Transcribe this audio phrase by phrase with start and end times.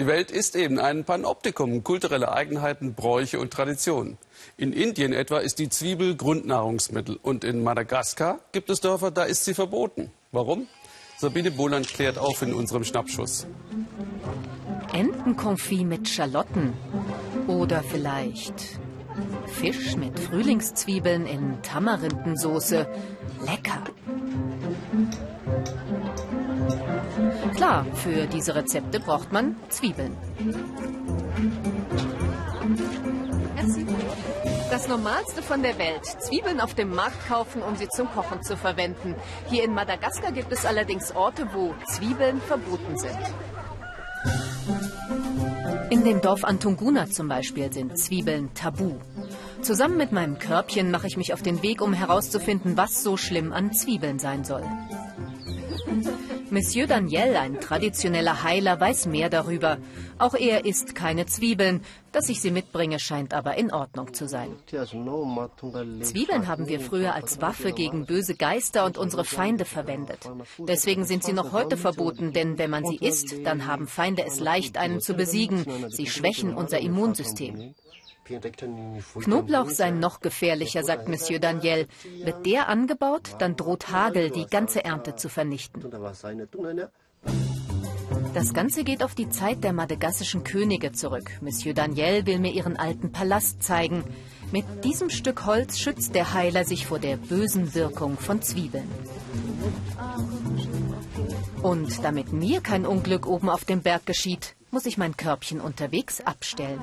[0.00, 4.16] Die Welt ist eben ein Panoptikum, kulturelle Eigenheiten, Bräuche und Traditionen.
[4.56, 9.44] In Indien etwa ist die Zwiebel Grundnahrungsmittel und in Madagaskar gibt es Dörfer, da ist
[9.44, 10.12] sie verboten.
[10.30, 10.68] Warum?
[11.18, 13.48] Sabine Boland klärt auf in unserem Schnappschuss.
[14.92, 16.74] Entenkonfit mit Schalotten
[17.48, 18.78] oder vielleicht
[19.46, 22.86] Fisch mit Frühlingszwiebeln in Tamarindensoße.
[23.44, 23.82] Lecker.
[27.58, 30.16] Klar, für diese Rezepte braucht man Zwiebeln.
[34.70, 36.04] Das Normalste von der Welt.
[36.04, 39.16] Zwiebeln auf dem Markt kaufen, um sie zum Kochen zu verwenden.
[39.50, 43.18] Hier in Madagaskar gibt es allerdings Orte, wo Zwiebeln verboten sind.
[45.90, 49.00] In dem Dorf Antunguna zum Beispiel sind Zwiebeln tabu.
[49.62, 53.52] Zusammen mit meinem Körbchen mache ich mich auf den Weg, um herauszufinden, was so schlimm
[53.52, 54.62] an Zwiebeln sein soll.
[56.50, 59.78] Monsieur Daniel, ein traditioneller Heiler, weiß mehr darüber.
[60.18, 61.82] Auch er isst keine Zwiebeln.
[62.10, 64.56] Dass ich sie mitbringe, scheint aber in Ordnung zu sein.
[64.66, 70.30] Zwiebeln haben wir früher als Waffe gegen böse Geister und unsere Feinde verwendet.
[70.58, 74.40] Deswegen sind sie noch heute verboten, denn wenn man sie isst, dann haben Feinde es
[74.40, 75.66] leicht, einen zu besiegen.
[75.90, 77.74] Sie schwächen unser Immunsystem.
[78.28, 81.86] Knoblauch sei noch gefährlicher, sagt Monsieur Daniel.
[82.22, 85.82] Wird der angebaut, dann droht Hagel, die ganze Ernte zu vernichten.
[88.34, 91.30] Das Ganze geht auf die Zeit der madagassischen Könige zurück.
[91.40, 94.04] Monsieur Daniel will mir ihren alten Palast zeigen.
[94.52, 98.88] Mit diesem Stück Holz schützt der Heiler sich vor der bösen Wirkung von Zwiebeln.
[101.62, 106.20] Und damit mir kein Unglück oben auf dem Berg geschieht, muss ich mein Körbchen unterwegs
[106.20, 106.80] abstellen.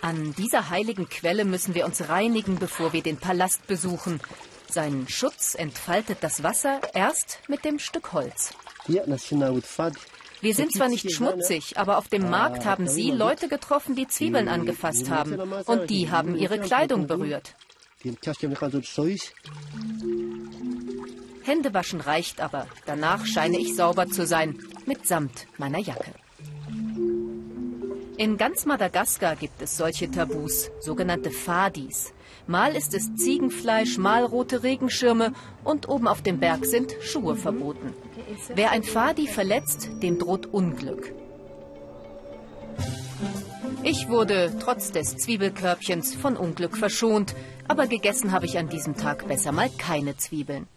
[0.00, 4.20] An dieser heiligen Quelle müssen wir uns reinigen, bevor wir den Palast besuchen.
[4.70, 8.52] Seinen Schutz entfaltet das Wasser erst mit dem Stück Holz.
[10.44, 14.48] Wir sind zwar nicht schmutzig, aber auf dem Markt haben Sie Leute getroffen, die Zwiebeln
[14.48, 15.40] angefasst haben.
[15.64, 17.54] Und die haben ihre Kleidung berührt.
[21.44, 22.66] Händewaschen reicht aber.
[22.86, 26.12] Danach scheine ich sauber zu sein, mitsamt meiner Jacke.
[28.16, 32.14] In ganz Madagaskar gibt es solche Tabus, sogenannte Fadis.
[32.46, 35.32] Mal ist es Ziegenfleisch, mal rote Regenschirme
[35.64, 37.92] und oben auf dem Berg sind Schuhe verboten.
[38.54, 41.12] Wer ein Fadi verletzt, dem droht Unglück.
[43.82, 47.34] Ich wurde trotz des Zwiebelkörbchens von Unglück verschont,
[47.68, 50.68] aber gegessen habe ich an diesem Tag besser mal keine Zwiebeln.